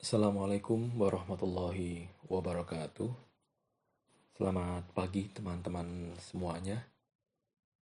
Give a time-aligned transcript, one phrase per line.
[0.00, 3.12] Assalamualaikum warahmatullahi wabarakatuh.
[4.32, 6.88] Selamat pagi teman-teman semuanya.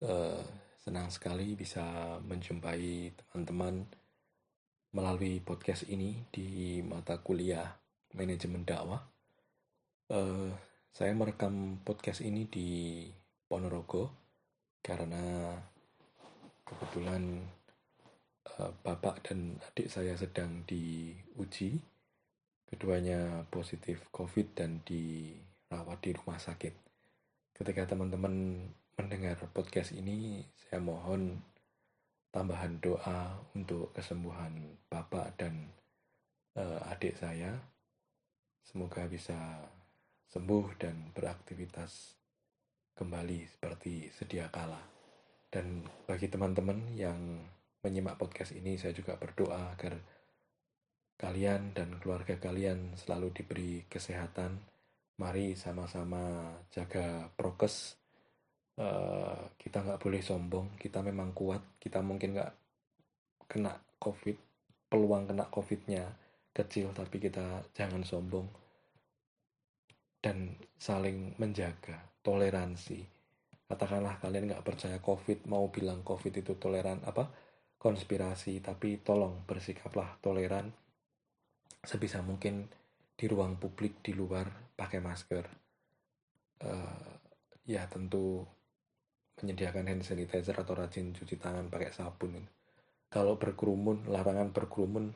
[0.02, 0.42] Uh,
[0.82, 3.86] senang sekali bisa menjumpai teman-teman
[4.90, 7.70] melalui podcast ini di mata kuliah
[8.18, 8.98] manajemen dakwah.
[10.10, 10.50] Uh,
[10.90, 13.06] saya merekam podcast ini di
[13.46, 14.10] Ponorogo
[14.82, 15.54] karena
[16.66, 17.46] kebetulan
[18.58, 21.97] uh, bapak dan adik saya sedang diuji
[22.68, 26.76] keduanya positif COVID dan dirawat di rumah sakit.
[27.56, 28.68] Ketika teman-teman
[29.00, 31.40] mendengar podcast ini, saya mohon
[32.28, 35.72] tambahan doa untuk kesembuhan Bapak dan
[36.60, 37.56] uh, adik saya.
[38.60, 39.64] Semoga bisa
[40.28, 42.20] sembuh dan beraktivitas
[42.92, 44.78] kembali seperti sedia kala.
[45.48, 47.40] Dan bagi teman-teman yang
[47.80, 49.96] menyimak podcast ini, saya juga berdoa agar
[51.18, 54.54] kalian dan keluarga kalian selalu diberi kesehatan.
[55.18, 57.98] Mari sama-sama jaga prokes.
[58.78, 60.78] Uh, kita nggak boleh sombong.
[60.78, 61.82] Kita memang kuat.
[61.82, 62.52] Kita mungkin nggak
[63.50, 64.36] kena COVID.
[64.88, 66.06] Peluang kena COVID-nya
[66.54, 68.48] kecil, tapi kita jangan sombong
[70.22, 73.04] dan saling menjaga toleransi.
[73.68, 77.28] Katakanlah kalian nggak percaya COVID, mau bilang COVID itu toleran apa
[77.76, 80.72] konspirasi, tapi tolong bersikaplah toleran
[81.82, 82.66] sebisa mungkin
[83.18, 85.44] di ruang publik di luar pakai masker.
[86.58, 87.14] Uh,
[87.68, 88.42] ya tentu
[89.38, 92.42] menyediakan hand sanitizer atau rajin cuci tangan pakai sabun.
[93.08, 95.14] Kalau berkerumun, larangan berkerumun,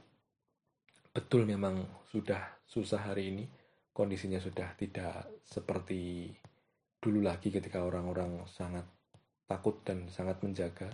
[1.13, 3.45] betul memang sudah susah hari ini.
[3.93, 6.33] Kondisinya sudah tidak seperti
[6.97, 8.89] dulu lagi ketika orang-orang sangat
[9.45, 10.89] takut dan sangat menjaga.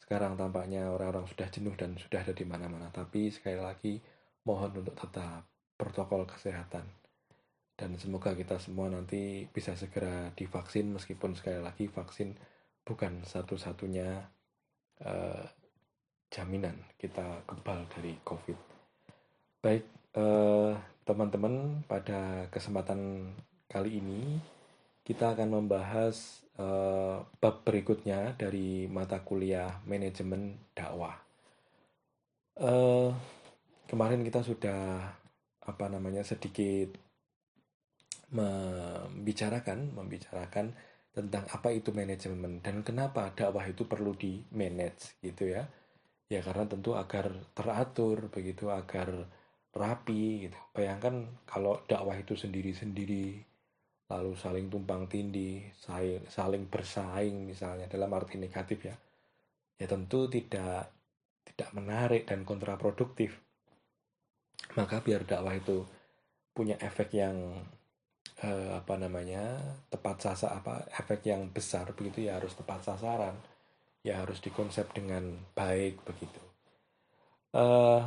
[0.00, 2.88] Sekarang tampaknya orang-orang sudah jenuh dan sudah ada di mana-mana.
[2.88, 4.00] Tapi sekali lagi,
[4.50, 5.46] mohon untuk tetap
[5.78, 6.82] protokol kesehatan
[7.80, 12.36] dan semoga kita semua nanti bisa segera divaksin meskipun sekali lagi vaksin
[12.84, 14.20] bukan satu-satunya
[15.06, 15.44] uh,
[16.28, 18.58] jaminan kita kebal dari COVID.
[19.60, 19.84] Baik
[20.14, 20.72] eh,
[21.04, 23.32] teman-teman, pada kesempatan
[23.66, 24.38] kali ini
[25.02, 31.18] kita akan membahas uh, bab berikutnya dari mata kuliah manajemen dakwah.
[32.54, 33.10] Uh,
[33.90, 35.02] kemarin kita sudah
[35.66, 36.94] apa namanya sedikit
[38.30, 40.70] membicarakan membicarakan
[41.10, 45.66] tentang apa itu manajemen dan kenapa dakwah itu perlu di manage gitu ya.
[46.30, 49.26] Ya karena tentu agar teratur begitu agar
[49.74, 50.58] rapi gitu.
[50.70, 53.42] Bayangkan kalau dakwah itu sendiri-sendiri
[54.10, 58.94] lalu saling tumpang tindih saling, saling bersaing misalnya dalam arti negatif ya.
[59.82, 60.94] Ya tentu tidak
[61.42, 63.49] tidak menarik dan kontraproduktif
[64.78, 65.82] maka biar dakwah itu
[66.54, 67.36] punya efek yang
[68.42, 69.58] eh, apa namanya
[69.92, 73.36] tepat sasar apa efek yang besar begitu ya harus tepat sasaran.
[74.00, 76.40] Ya harus dikonsep dengan baik begitu.
[77.52, 78.00] Uh,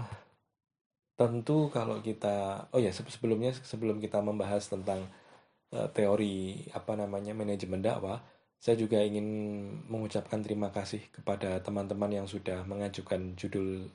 [1.14, 5.06] tentu kalau kita oh ya sebelumnya sebelum kita membahas tentang
[5.70, 8.18] uh, teori apa namanya manajemen dakwah
[8.64, 9.28] saya juga ingin
[9.92, 13.92] mengucapkan terima kasih kepada teman-teman yang sudah mengajukan judul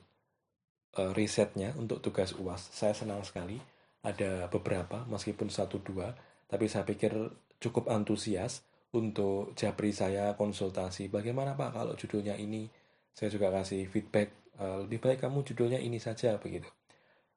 [1.13, 2.69] risetnya untuk tugas UAS.
[2.73, 3.61] Saya senang sekali
[4.01, 6.15] ada beberapa meskipun satu dua,
[6.47, 7.13] tapi saya pikir
[7.59, 8.63] cukup antusias
[8.95, 11.11] untuk japri saya konsultasi.
[11.11, 12.65] Bagaimana Pak kalau judulnya ini?
[13.13, 16.71] Saya juga kasih feedback uh, lebih baik kamu judulnya ini saja begitu.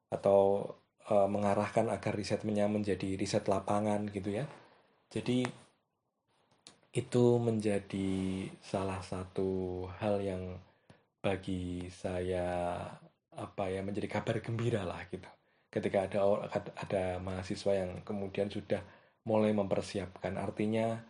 [0.09, 0.71] Atau
[1.11, 4.47] uh, mengarahkan agar risetnya menjadi riset lapangan gitu ya.
[5.11, 5.45] Jadi
[6.93, 10.61] itu menjadi salah satu hal yang
[11.19, 12.85] bagi saya
[13.37, 15.27] apa ya menjadi kabar gembira lah gitu.
[15.73, 16.19] Ketika ada
[16.77, 18.81] ada mahasiswa yang kemudian sudah
[19.25, 20.37] mulai mempersiapkan.
[20.37, 21.01] Artinya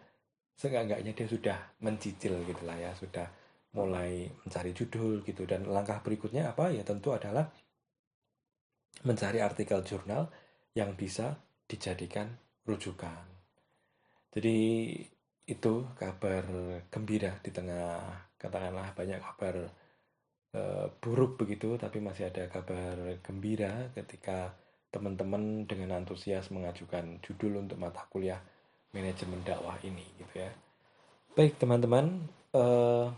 [0.56, 3.28] seenggak-enggaknya dia sudah mencicil gitu lah ya sudah
[3.74, 5.44] mulai mencari judul gitu.
[5.44, 6.72] Dan langkah berikutnya apa?
[6.72, 7.50] Ya tentu adalah
[9.04, 10.30] mencari artikel jurnal
[10.78, 11.36] yang bisa
[11.68, 12.30] dijadikan
[12.64, 13.26] rujukan.
[14.34, 14.58] Jadi
[15.44, 16.48] itu kabar
[16.88, 18.00] gembira di tengah
[18.40, 19.68] katakanlah banyak kabar
[20.54, 22.94] Eh, buruk begitu, tapi masih ada kabar
[23.26, 24.54] gembira ketika
[24.94, 28.38] teman-teman dengan antusias mengajukan judul untuk mata kuliah
[28.94, 30.54] manajemen dakwah ini, gitu ya.
[31.34, 33.10] Baik teman-teman, uh,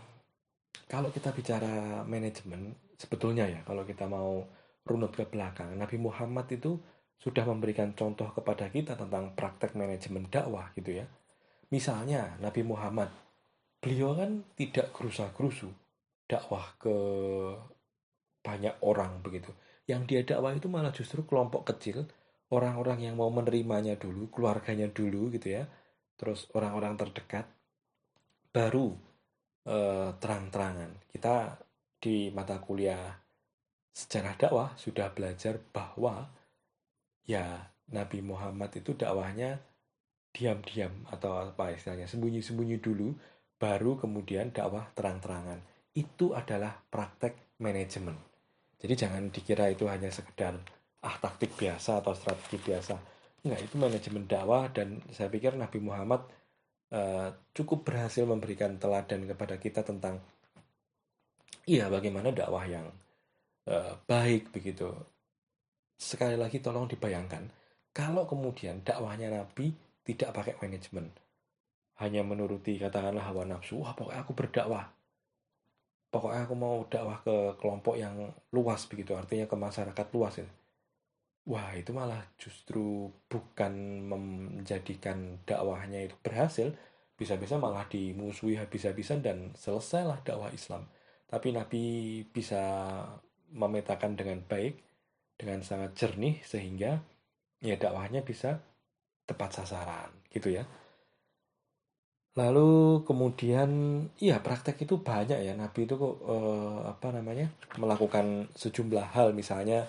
[0.88, 4.40] kalau kita bicara manajemen, sebetulnya ya, kalau kita mau
[4.88, 6.80] runut ke belakang, Nabi Muhammad itu
[7.20, 11.04] sudah memberikan contoh kepada kita tentang praktek manajemen dakwah, gitu ya.
[11.68, 13.12] Misalnya Nabi Muhammad,
[13.84, 15.68] beliau kan tidak gerusa-gerusu,
[16.26, 16.96] dakwah ke
[18.42, 19.50] banyak orang begitu.
[19.86, 22.10] yang dia dakwah itu malah justru kelompok kecil
[22.50, 25.70] orang-orang yang mau menerimanya dulu keluarganya dulu gitu ya
[26.18, 27.46] terus orang-orang terdekat
[28.50, 28.98] baru
[29.62, 31.58] eh, terang-terangan kita
[32.02, 33.14] di mata kuliah
[33.94, 36.26] sejarah dakwah sudah belajar bahwa
[37.26, 39.62] ya Nabi Muhammad itu dakwahnya
[40.34, 43.16] diam-diam atau apa istilahnya sembunyi-sembunyi dulu
[43.56, 45.64] baru kemudian dakwah terang-terangan
[45.96, 48.14] itu adalah praktek manajemen
[48.76, 50.60] jadi jangan dikira itu hanya sekedar
[51.02, 52.94] ah taktik biasa atau strategi biasa
[53.46, 56.22] enggak itu manajemen dakwah dan saya pikir Nabi Muhammad
[56.92, 60.20] uh, cukup berhasil memberikan teladan kepada kita tentang
[61.64, 62.86] iya bagaimana dakwah yang
[63.70, 64.92] uh, baik begitu
[65.96, 67.48] sekali lagi tolong dibayangkan
[67.96, 69.72] kalau kemudian dakwahnya Nabi
[70.04, 71.08] tidak pakai manajemen.
[71.96, 73.80] Hanya menuruti katakanlah hawa nafsu.
[73.80, 74.84] Wah pokoknya aku berdakwah.
[76.16, 78.16] Pokoknya aku mau dakwah ke kelompok yang
[78.56, 79.12] luas begitu.
[79.12, 80.40] Artinya ke masyarakat luas.
[80.40, 80.48] Ya.
[81.44, 86.72] Wah itu malah justru bukan menjadikan dakwahnya itu berhasil.
[87.20, 90.88] Bisa-bisa malah dimusuhi habis-habisan dan selesailah dakwah Islam.
[91.28, 91.84] Tapi Nabi
[92.24, 92.64] bisa
[93.52, 94.80] memetakan dengan baik,
[95.36, 97.04] dengan sangat jernih sehingga
[97.60, 98.64] ya dakwahnya bisa
[99.28, 100.64] tepat sasaran gitu ya.
[102.36, 103.70] Lalu kemudian
[104.20, 105.52] iya praktek itu banyak ya.
[105.56, 107.48] Nabi itu kok eh, apa namanya
[107.80, 109.32] melakukan sejumlah hal.
[109.32, 109.88] Misalnya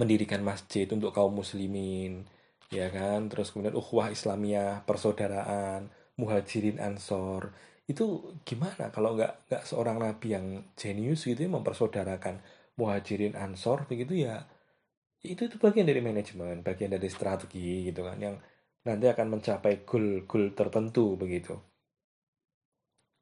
[0.00, 2.24] mendirikan masjid untuk kaum muslimin
[2.72, 3.28] ya kan?
[3.28, 7.52] Terus kemudian ukhuwah Islamiyah persaudaraan muhajirin ansor.
[7.88, 10.46] Itu gimana kalau nggak nggak seorang nabi yang
[10.76, 12.40] jenius gitu ya mempersaudarakan
[12.80, 14.44] muhajirin ansor begitu ya?
[15.20, 18.36] Itu itu bagian dari manajemen bagian dari strategi gitu kan yang
[18.88, 21.52] nanti akan mencapai goal-goal tertentu begitu.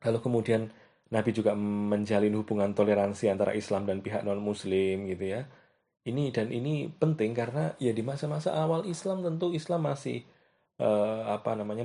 [0.07, 0.71] Lalu kemudian
[1.11, 5.43] Nabi juga menjalin hubungan toleransi antara Islam dan pihak non Muslim gitu ya.
[6.07, 10.23] Ini dan ini penting karena ya di masa-masa awal Islam tentu Islam masih
[10.79, 11.83] uh, apa namanya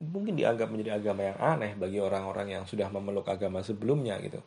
[0.00, 4.40] mungkin dianggap menjadi agama yang aneh bagi orang-orang yang sudah memeluk agama sebelumnya gitu.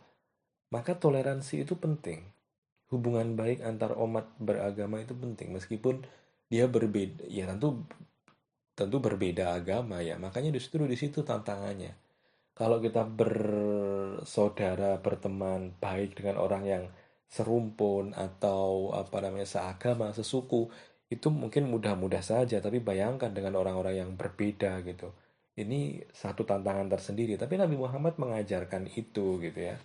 [0.74, 2.26] Maka toleransi itu penting.
[2.90, 6.06] Hubungan baik antar umat beragama itu penting meskipun
[6.50, 7.86] dia berbeda ya tentu
[8.74, 10.18] tentu berbeda agama ya.
[10.18, 11.94] Makanya justru di situ tantangannya.
[12.54, 16.84] Kalau kita bersaudara berteman baik dengan orang yang
[17.26, 20.70] serumpun atau apa namanya seagama sesuku
[21.10, 22.62] itu mungkin mudah-mudah saja.
[22.62, 25.10] Tapi bayangkan dengan orang-orang yang berbeda gitu.
[25.54, 27.38] Ini satu tantangan tersendiri.
[27.38, 29.78] Tapi Nabi Muhammad mengajarkan itu gitu ya.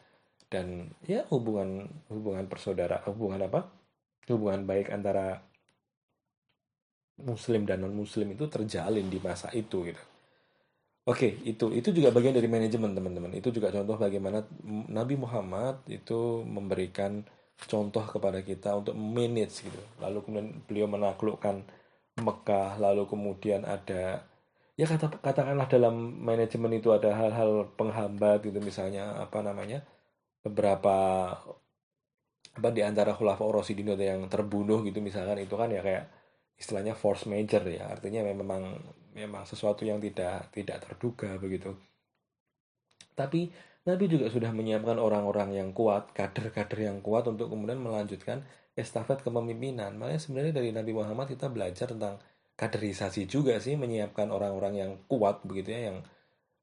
[0.49, 3.69] Dan ya hubungan hubungan persaudara hubungan apa?
[4.29, 5.41] Hubungan baik antara
[7.23, 10.03] muslim dan non muslim itu terjalin di masa itu gitu.
[11.09, 13.33] Oke itu itu juga bagian dari manajemen teman-teman.
[13.33, 14.45] Itu juga contoh bagaimana
[14.93, 17.25] Nabi Muhammad itu memberikan
[17.67, 19.81] contoh kepada kita untuk manage gitu.
[19.99, 21.65] Lalu kemudian beliau menaklukkan
[22.19, 24.27] Mekah lalu kemudian ada
[24.75, 28.61] ya kata katakanlah dalam manajemen itu ada hal-hal penghambat gitu.
[28.61, 29.83] Misalnya apa namanya
[30.45, 30.97] beberapa
[32.59, 35.01] apa di antara khulafa Rasidin yang terbunuh gitu.
[35.01, 36.18] Misalkan itu kan ya kayak
[36.59, 37.89] istilahnya force major ya.
[37.89, 38.77] Artinya memang
[39.15, 41.73] memang sesuatu yang tidak tidak terduga begitu.
[43.15, 43.51] Tapi
[43.89, 48.45] Nabi juga sudah menyiapkan orang-orang yang kuat kader-kader yang kuat untuk kemudian melanjutkan
[48.77, 49.97] estafet kepemimpinan.
[49.97, 52.21] Makanya sebenarnya dari Nabi Muhammad kita belajar tentang
[52.59, 55.99] kaderisasi juga sih menyiapkan orang-orang yang kuat begitu ya yang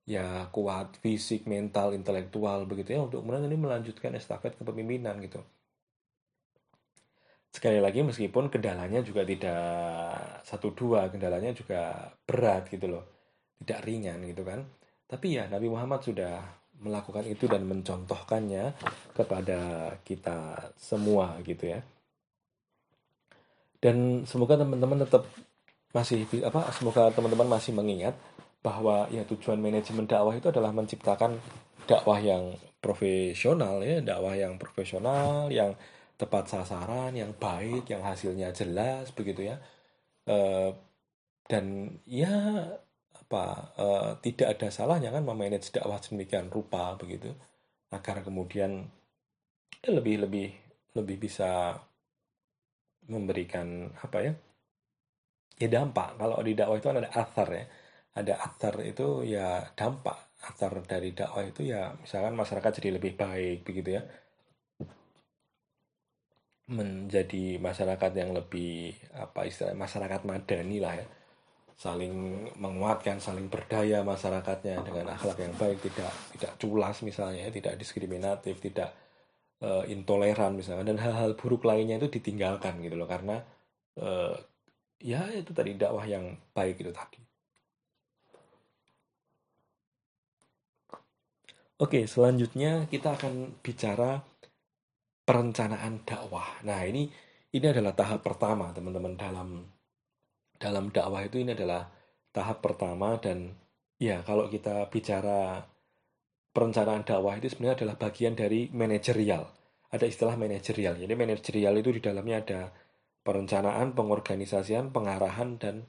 [0.05, 5.41] ya kuat fisik, mental, intelektual begitu ya untuk kemudian ini melanjutkan estafet kepemimpinan gitu.
[7.55, 9.63] Sekali lagi meskipun kendalanya juga tidak
[10.43, 13.03] satu dua, kendalanya juga berat gitu loh,
[13.63, 14.59] tidak ringan gitu kan.
[15.07, 16.43] Tapi ya Nabi Muhammad sudah
[16.83, 18.75] melakukan itu dan mencontohkannya
[19.15, 19.59] kepada
[20.03, 21.79] kita semua gitu ya.
[23.79, 25.23] Dan semoga teman-teman tetap
[25.95, 28.19] masih apa semoga teman-teman masih mengingat
[28.59, 31.39] bahwa ya tujuan manajemen dakwah itu adalah menciptakan
[31.87, 32.51] dakwah yang
[32.83, 35.71] profesional ya, dakwah yang profesional, yang
[36.15, 39.59] tepat sasaran, yang baik, yang hasilnya jelas begitu ya.
[40.25, 40.37] E,
[41.45, 42.33] dan ya
[43.15, 43.45] apa
[43.75, 43.85] e,
[44.23, 47.35] tidak ada salahnya kan memanage dakwah sedemikian rupa begitu.
[47.91, 48.87] Agar kemudian
[49.83, 50.49] ya, lebih lebih
[50.95, 51.75] lebih bisa
[53.11, 54.33] memberikan apa ya
[55.59, 56.15] ya dampak.
[56.19, 57.65] Kalau di dakwah itu kan ada asar ya.
[58.15, 60.39] Ada atar itu ya dampak.
[60.47, 64.03] Atar dari dakwah itu ya misalkan masyarakat jadi lebih baik begitu ya
[66.65, 71.05] menjadi masyarakat yang lebih apa istilah masyarakat madani lah ya
[71.75, 77.75] saling menguatkan saling berdaya masyarakatnya dengan akhlak yang baik tidak tidak culas misalnya ya, tidak
[77.75, 78.95] diskriminatif tidak
[79.61, 83.43] uh, intoleran misalnya dan hal-hal buruk lainnya itu ditinggalkan gitu loh karena
[83.99, 84.33] uh,
[85.03, 87.19] ya itu tadi dakwah yang baik itu tadi.
[91.75, 94.23] Oke, selanjutnya kita akan bicara
[95.25, 96.61] perencanaan dakwah.
[96.63, 97.09] Nah, ini
[97.51, 99.65] ini adalah tahap pertama, teman-teman, dalam
[100.55, 101.89] dalam dakwah itu ini adalah
[102.31, 103.51] tahap pertama dan
[103.99, 105.63] ya kalau kita bicara
[106.55, 109.43] perencanaan dakwah itu sebenarnya adalah bagian dari manajerial.
[109.91, 110.95] Ada istilah manajerial.
[110.99, 112.61] Jadi manajerial itu di dalamnya ada
[113.23, 115.87] perencanaan, pengorganisasian, pengarahan dan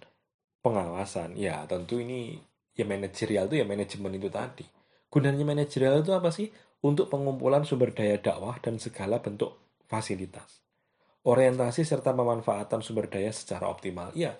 [0.62, 1.38] pengawasan.
[1.38, 2.38] Ya, tentu ini
[2.74, 4.66] ya manajerial itu ya manajemen itu tadi.
[5.06, 6.50] Gunanya manajerial itu apa sih?
[6.86, 9.58] Untuk pengumpulan sumber daya dakwah dan segala bentuk
[9.90, 10.62] fasilitas.
[11.26, 14.14] Orientasi serta pemanfaatan sumber daya secara optimal.
[14.14, 14.38] Ya,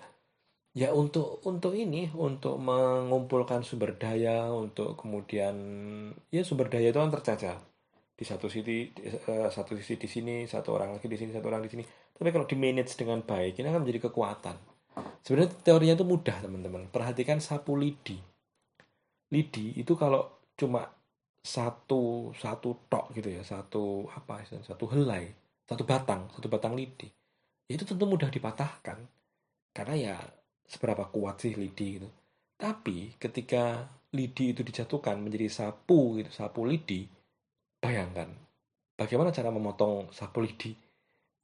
[0.71, 5.55] ya untuk untuk ini untuk mengumpulkan sumber daya untuk kemudian
[6.31, 7.59] ya sumber daya itu kan tercaca
[8.17, 8.77] di satu sisi di,
[9.27, 11.83] uh, satu sisi di sini satu orang lagi di sini satu orang di sini.
[12.15, 14.55] Tapi kalau di manage dengan baik ini akan menjadi kekuatan.
[15.21, 16.89] Sebenarnya teorinya itu mudah teman-teman.
[16.89, 18.17] Perhatikan sapu lidi.
[19.29, 20.25] Lidi itu kalau
[20.57, 20.96] cuma
[21.43, 25.31] satu satu tok gitu ya satu apa satu helai
[25.67, 27.07] satu batang satu batang lidi
[27.67, 28.99] itu tentu mudah dipatahkan
[29.75, 30.17] karena ya
[30.67, 32.09] seberapa kuat sih lidi gitu.
[32.59, 37.07] Tapi ketika lidi itu dijatuhkan menjadi sapu gitu, sapu lidi,
[37.79, 38.27] bayangkan
[38.99, 40.75] bagaimana cara memotong sapu lidi?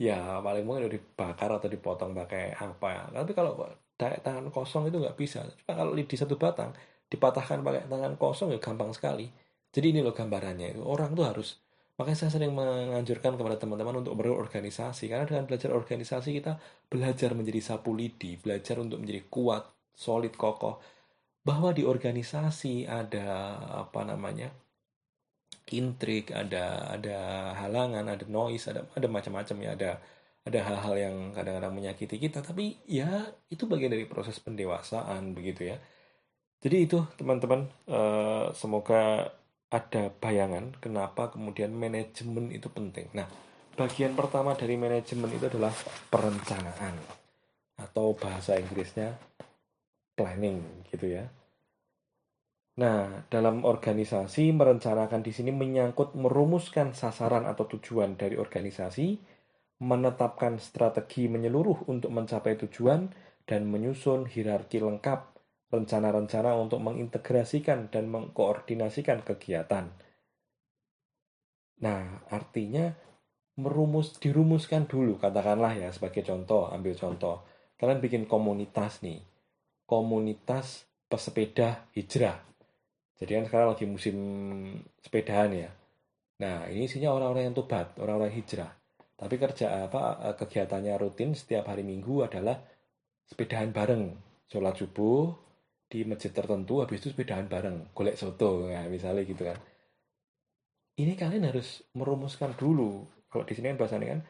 [0.01, 3.03] Ya paling mungkin udah dibakar atau dipotong pakai apa ya.
[3.23, 3.53] Tapi kalau
[3.95, 5.45] tangan kosong itu nggak bisa.
[5.63, 6.73] Cuma kalau lidi satu batang
[7.07, 9.29] dipatahkan pakai tangan kosong ya gampang sekali.
[9.73, 10.77] Jadi ini loh gambarannya.
[10.79, 11.49] Orang tuh harus
[11.93, 16.57] Makanya saya sering menganjurkan kepada teman-teman untuk berorganisasi karena dengan belajar organisasi kita
[16.89, 20.81] belajar menjadi sapu lidi, belajar untuk menjadi kuat, solid, kokoh.
[21.45, 24.49] Bahwa di organisasi ada apa namanya?
[25.73, 27.17] intrik, ada ada
[27.57, 29.91] halangan, ada noise, ada ada macam-macam ya, ada
[30.43, 33.07] ada hal-hal yang kadang-kadang menyakiti kita, tapi ya
[33.49, 35.77] itu bagian dari proses pendewasaan begitu ya.
[36.63, 39.33] Jadi itu teman-teman, uh, semoga
[39.73, 43.09] ada bayangan kenapa kemudian manajemen itu penting.
[43.17, 43.25] Nah,
[43.73, 45.73] bagian pertama dari manajemen itu adalah
[46.13, 46.93] perencanaan
[47.81, 49.17] atau bahasa Inggrisnya
[50.13, 51.25] planning gitu ya.
[52.77, 59.17] Nah, dalam organisasi merencanakan di sini menyangkut merumuskan sasaran atau tujuan dari organisasi,
[59.81, 63.09] menetapkan strategi menyeluruh untuk mencapai tujuan
[63.49, 65.32] dan menyusun hierarki lengkap
[65.73, 69.89] rencana-rencana untuk mengintegrasikan dan mengkoordinasikan kegiatan.
[71.81, 72.93] Nah, artinya
[73.57, 77.41] merumus dirumuskan dulu katakanlah ya sebagai contoh, ambil contoh.
[77.75, 79.19] Kalian bikin komunitas nih.
[79.83, 82.39] Komunitas pesepeda hijrah.
[83.17, 84.17] Jadi kan sekarang lagi musim
[85.01, 85.69] sepedahan ya.
[86.41, 88.71] Nah, ini isinya orang-orang yang tobat, orang-orang hijrah.
[89.13, 92.57] Tapi kerja apa kegiatannya rutin setiap hari Minggu adalah
[93.29, 94.11] sepedahan bareng,
[94.49, 95.31] sholat subuh,
[95.93, 99.57] di masjid tertentu habis itu sepedaan bareng golek soto ya misalnya gitu kan.
[100.97, 104.21] Ini kalian harus merumuskan dulu kalau di sini kan bahasanya kan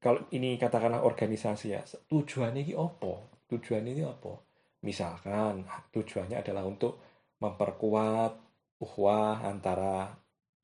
[0.00, 3.12] kalau ini katakanlah organisasi ya tujuannya ini apa?
[3.52, 4.32] Tujuannya ini apa?
[4.80, 7.00] Misalkan tujuannya adalah untuk
[7.40, 8.32] memperkuat
[8.80, 10.08] uhwah antara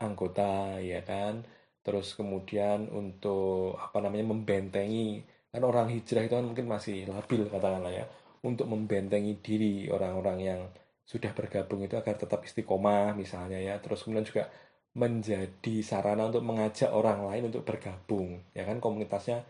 [0.01, 1.45] anggota ya kan?
[1.85, 5.21] Terus kemudian untuk apa namanya membentengi.
[5.53, 8.07] Kan orang hijrah itu kan mungkin masih labil katakanlah ya
[8.41, 10.61] untuk membentengi diri orang-orang yang
[11.05, 13.77] sudah bergabung itu agar tetap istiqomah misalnya ya.
[13.83, 14.49] Terus kemudian juga
[14.95, 18.79] menjadi sarana untuk mengajak orang lain untuk bergabung ya kan?
[18.79, 19.45] Komunitasnya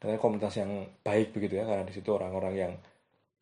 [0.00, 2.72] dengan komunitas yang baik begitu ya karena di situ orang-orang yang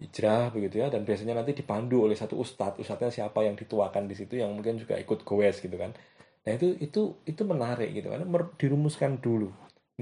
[0.01, 2.83] hijrah begitu ya dan biasanya nanti dipandu oleh satu ustadz.
[2.83, 5.97] Ustadznya siapa yang dituakan di situ yang mungkin juga ikut goes gitu kan.
[6.45, 8.21] Nah itu itu itu menarik gitu kan
[8.61, 9.49] dirumuskan dulu.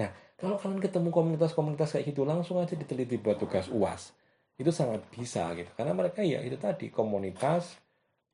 [0.00, 4.14] Nah kalau kalian ketemu komunitas-komunitas kayak gitu langsung aja diteliti buat tugas uas
[4.58, 5.70] itu sangat bisa gitu.
[5.78, 7.78] Karena mereka ya itu tadi komunitas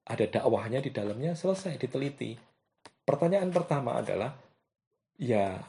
[0.09, 2.33] ada dakwahnya di dalamnya selesai diteliti.
[3.05, 4.33] Pertanyaan pertama adalah
[5.21, 5.61] ya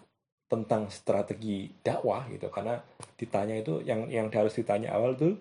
[0.47, 2.47] tentang strategi dakwah gitu.
[2.47, 2.79] Karena
[3.19, 5.35] ditanya itu yang yang harus ditanya awal tuh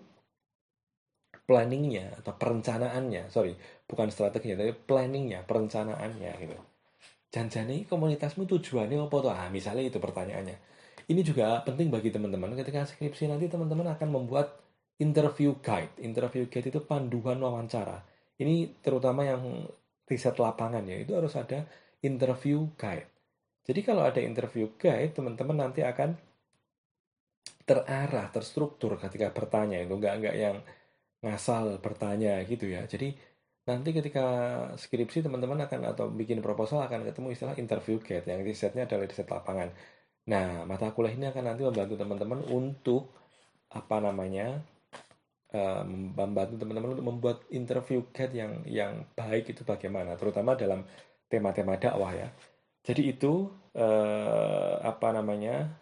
[1.47, 3.30] planningnya atau perencanaannya.
[3.30, 3.54] Sorry
[3.87, 6.59] bukan strateginya tapi planningnya perencanaannya gitu.
[7.30, 9.30] Janjani komunitasmu tujuannya apa tuh?
[9.30, 10.59] Ah misalnya itu pertanyaannya.
[11.04, 12.56] Ini juga penting bagi teman-teman.
[12.56, 14.63] Ketika skripsi nanti teman-teman akan membuat
[14.98, 15.94] interview guide.
[16.02, 18.02] Interview guide itu panduan wawancara.
[18.38, 19.66] Ini terutama yang
[20.04, 21.64] riset lapangan ya, itu harus ada
[22.04, 23.08] interview guide.
[23.64, 26.12] Jadi kalau ada interview guide, teman-teman nanti akan
[27.64, 30.56] terarah, terstruktur ketika bertanya itu nggak nggak yang
[31.24, 32.84] ngasal bertanya gitu ya.
[32.84, 33.16] Jadi
[33.64, 34.24] nanti ketika
[34.76, 39.24] skripsi teman-teman akan atau bikin proposal akan ketemu istilah interview gate yang risetnya adalah riset
[39.24, 39.72] lapangan.
[40.28, 43.08] Nah, mata kuliah ini akan nanti membantu teman-teman untuk
[43.72, 44.60] apa namanya
[45.54, 50.82] uh, membantu teman-teman untuk membuat interview gate yang yang baik itu bagaimana, terutama dalam
[51.30, 52.28] tema-tema dakwah ya.
[52.84, 55.73] Jadi itu uh, apa namanya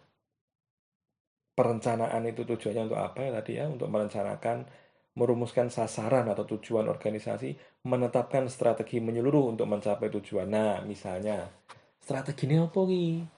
[1.57, 3.65] perencanaan itu tujuannya untuk apa ya tadi ya?
[3.67, 4.63] Untuk merencanakan
[5.13, 7.53] merumuskan sasaran atau tujuan organisasi
[7.85, 10.49] menetapkan strategi menyeluruh untuk mencapai tujuan.
[10.49, 11.45] Nah misalnya
[12.01, 12.81] strategi ini apa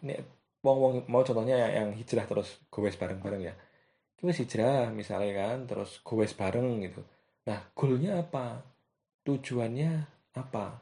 [0.08, 0.20] nek
[0.66, 3.54] wong wong mau contohnya yang, yang hijrah terus gowes bareng bareng ya
[4.16, 7.02] kita hijrah misalnya kan terus gowes bareng gitu.
[7.46, 8.64] Nah goalnya apa?
[9.26, 9.92] Tujuannya
[10.38, 10.82] apa?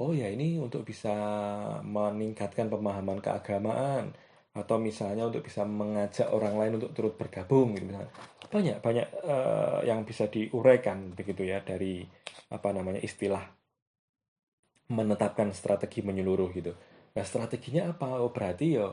[0.00, 1.12] Oh ya ini untuk bisa
[1.84, 4.16] meningkatkan pemahaman keagamaan
[4.50, 8.12] atau misalnya untuk bisa mengajak orang lain untuk turut bergabung gitu misalnya.
[8.50, 12.02] Banyak banyak uh, yang bisa diuraikan begitu ya dari
[12.50, 13.44] apa namanya istilah
[14.90, 16.72] menetapkan strategi menyeluruh gitu.
[17.14, 18.18] Nah strateginya apa?
[18.18, 18.90] Oh berarti ya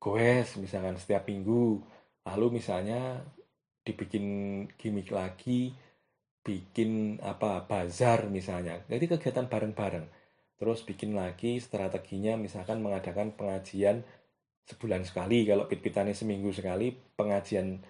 [0.00, 1.80] goes misalkan setiap minggu
[2.30, 3.18] lalu misalnya
[3.82, 4.24] dibikin
[4.78, 5.74] gimmick lagi
[6.40, 8.80] bikin apa bazar misalnya.
[8.88, 10.06] Jadi kegiatan bareng-bareng.
[10.56, 14.04] Terus bikin lagi strateginya misalkan mengadakan pengajian
[14.68, 15.44] sebulan sekali.
[15.48, 17.80] Kalau pit-pitannya seminggu sekali pengajian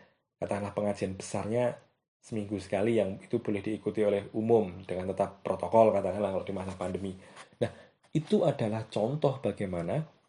[0.41, 1.77] katakanlah pengajian besarnya
[2.21, 6.73] seminggu sekali yang itu boleh diikuti oleh umum dengan tetap protokol katakanlah kalau di masa
[6.77, 7.13] pandemi.
[7.61, 7.71] Nah
[8.13, 10.20] itu adalah contoh bagaimana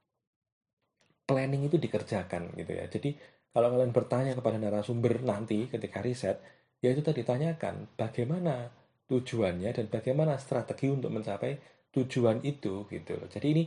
[1.31, 2.91] planning itu dikerjakan gitu ya.
[2.91, 3.15] Jadi
[3.55, 6.43] kalau kalian bertanya kepada narasumber nanti ketika riset
[6.83, 8.67] ya itu tadi tanyakan bagaimana
[9.07, 11.59] tujuannya dan bagaimana strategi untuk mencapai
[11.91, 13.63] tujuan itu gitu jadi ini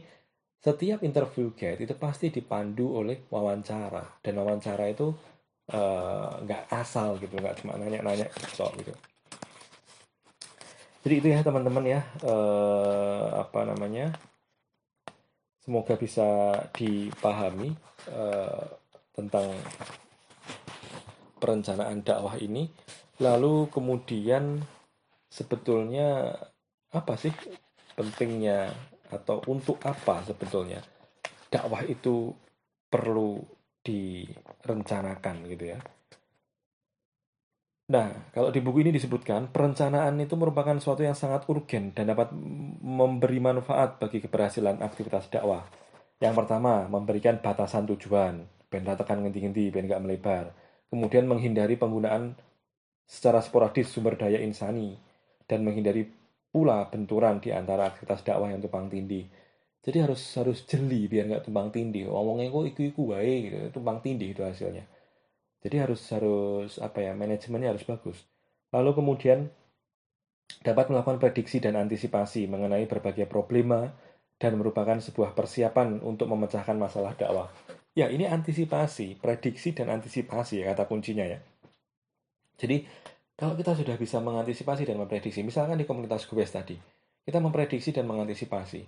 [0.64, 4.24] setiap interview gate itu pasti dipandu oleh wawancara.
[4.24, 5.12] Dan wawancara itu
[5.68, 8.24] eh, nggak uh, asal gitu nggak cuma nanya-nanya
[8.80, 8.92] gitu.
[11.04, 14.16] Jadi itu ya teman-teman ya uh, apa namanya
[15.64, 17.72] semoga bisa dipahami
[18.12, 18.68] uh,
[19.16, 19.48] tentang
[21.40, 22.68] perencanaan dakwah ini
[23.18, 24.60] lalu kemudian
[25.32, 26.36] sebetulnya
[26.92, 27.32] apa sih
[27.96, 28.70] pentingnya
[29.10, 30.82] atau untuk apa sebetulnya
[31.50, 32.34] dakwah itu
[32.90, 33.38] perlu
[33.84, 35.78] direncanakan gitu ya.
[37.84, 42.32] Nah, kalau di buku ini disebutkan, perencanaan itu merupakan suatu yang sangat urgen dan dapat
[42.80, 45.68] memberi manfaat bagi keberhasilan aktivitas dakwah.
[46.16, 48.40] Yang pertama, memberikan batasan tujuan,
[48.72, 50.56] ben tekan ngenti-ngenti, ben gak melebar.
[50.88, 52.40] Kemudian menghindari penggunaan
[53.04, 54.96] secara sporadis sumber daya insani
[55.44, 56.08] dan menghindari
[56.48, 59.28] pula benturan di antara aktivitas dakwah yang tumpang tindih.
[59.84, 62.08] Jadi harus harus jeli biar nggak tumpang tindih.
[62.08, 64.88] Ngomongnya kok iku iku wae gitu, tumpang tindih itu hasilnya.
[65.64, 68.28] Jadi harus harus apa ya manajemennya harus bagus.
[68.70, 69.48] Lalu kemudian
[70.60, 73.88] dapat melakukan prediksi dan antisipasi mengenai berbagai problema
[74.36, 77.48] dan merupakan sebuah persiapan untuk memecahkan masalah dakwah.
[77.94, 81.38] Ya, ini antisipasi, prediksi dan antisipasi ya kata kuncinya ya.
[82.58, 82.84] Jadi
[83.34, 86.78] kalau kita sudah bisa mengantisipasi dan memprediksi, misalkan di komunitas goes tadi,
[87.24, 88.82] kita memprediksi dan mengantisipasi.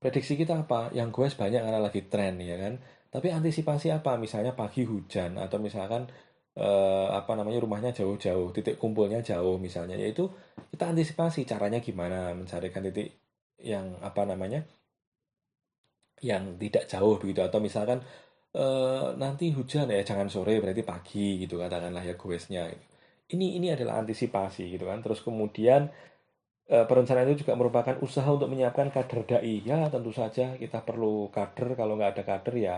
[0.00, 0.92] Prediksi kita apa?
[0.94, 2.74] Yang goes banyak karena lagi tren ya kan.
[3.12, 4.16] Tapi antisipasi apa?
[4.16, 6.08] Misalnya pagi hujan atau misalkan
[6.56, 9.96] eh, apa namanya rumahnya jauh-jauh, titik kumpulnya jauh misalnya.
[10.00, 10.26] Yaitu
[10.72, 13.12] kita antisipasi caranya gimana mencarikan titik
[13.60, 14.64] yang apa namanya
[16.22, 18.00] yang tidak jauh begitu atau misalkan
[18.56, 22.92] eh, nanti hujan ya jangan sore berarti pagi gitu katakanlah ya goesnya gitu
[23.32, 25.88] ini ini adalah antisipasi gitu kan terus kemudian
[26.68, 31.32] e, perencanaan itu juga merupakan usaha untuk menyiapkan kader dai ya tentu saja kita perlu
[31.32, 32.76] kader kalau nggak ada kader ya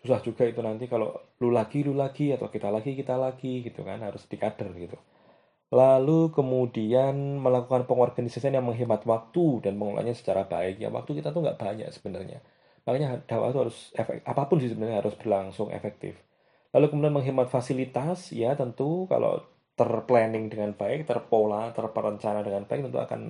[0.00, 3.84] susah juga itu nanti kalau lu lagi lu lagi atau kita lagi kita lagi gitu
[3.84, 4.96] kan harus di kader gitu.
[5.70, 10.82] Lalu kemudian melakukan pengorganisasian yang menghemat waktu dan mengolahnya secara baik.
[10.82, 12.42] Ya waktu kita tuh nggak banyak sebenarnya.
[12.88, 16.18] Makanya dakwah itu harus efek apa pun sih sebenarnya harus berlangsung efektif.
[16.74, 19.42] Lalu kemudian menghemat fasilitas ya tentu kalau
[19.78, 23.20] terplanning dengan baik, terpola, terperencana dengan baik tentu akan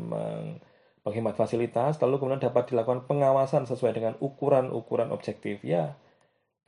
[1.06, 5.62] menghemat fasilitas, lalu kemudian dapat dilakukan pengawasan sesuai dengan ukuran-ukuran objektif.
[5.64, 5.96] Ya,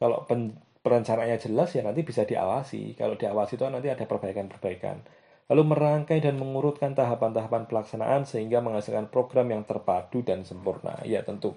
[0.02, 2.98] kalau pen, perencanaannya jelas ya nanti bisa diawasi.
[2.98, 4.98] Kalau diawasi itu nanti ada perbaikan-perbaikan.
[5.46, 10.98] Lalu merangkai dan mengurutkan tahapan-tahapan pelaksanaan sehingga menghasilkan program yang terpadu dan sempurna.
[11.06, 11.54] Ya tentu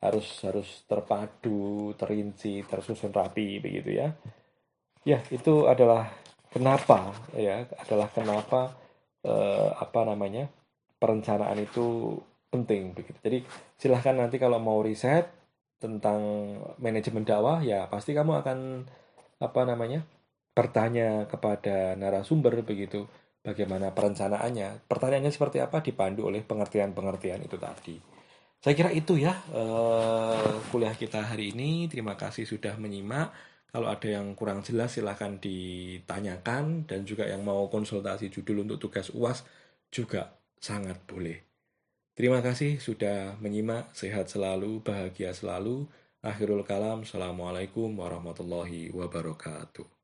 [0.00, 4.16] harus harus terpadu, terinci, tersusun rapi begitu ya.
[5.04, 6.08] Ya, itu adalah
[6.48, 8.72] kenapa ya adalah kenapa
[9.28, 10.48] eh, apa namanya
[10.96, 12.16] perencanaan itu
[12.48, 13.18] penting begitu.
[13.20, 13.38] Jadi
[13.76, 15.37] silahkan nanti kalau mau riset
[15.78, 16.20] tentang
[16.82, 18.58] manajemen dakwah ya pasti kamu akan
[19.38, 20.02] apa namanya
[20.52, 23.06] bertanya kepada narasumber begitu
[23.46, 24.90] bagaimana perencanaannya.
[24.90, 27.96] Pertanyaannya seperti apa dipandu oleh pengertian-pengertian itu tadi.
[28.58, 31.86] Saya kira itu ya uh, kuliah kita hari ini.
[31.86, 33.30] Terima kasih sudah menyimak.
[33.70, 39.12] Kalau ada yang kurang jelas silahkan ditanyakan dan juga yang mau konsultasi judul untuk tugas
[39.14, 39.44] UAS
[39.92, 41.47] juga sangat boleh.
[42.18, 43.94] Terima kasih sudah menyimak.
[43.94, 45.86] Sehat selalu, bahagia selalu.
[46.18, 47.06] Akhirul kalam.
[47.06, 49.97] Assalamualaikum warahmatullahi wabarakatuh.